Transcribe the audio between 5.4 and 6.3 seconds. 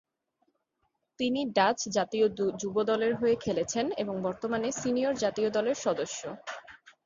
দলের সদস্য।